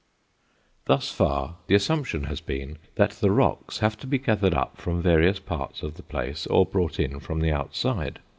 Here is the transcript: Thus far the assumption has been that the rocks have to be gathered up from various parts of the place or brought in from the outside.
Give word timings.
Thus 0.85 1.11
far 1.11 1.57
the 1.67 1.75
assumption 1.75 2.23
has 2.23 2.41
been 2.41 2.79
that 2.95 3.11
the 3.11 3.29
rocks 3.29 3.77
have 3.85 3.95
to 3.97 4.07
be 4.07 4.17
gathered 4.17 4.55
up 4.55 4.77
from 4.77 4.99
various 4.99 5.37
parts 5.37 5.83
of 5.83 5.93
the 5.93 6.01
place 6.01 6.47
or 6.47 6.65
brought 6.65 6.99
in 6.99 7.19
from 7.19 7.39
the 7.39 7.51
outside. 7.51 8.17